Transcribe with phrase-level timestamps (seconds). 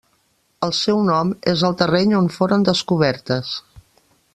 [0.67, 3.57] El seu nom és el del terreny on foren descobertes.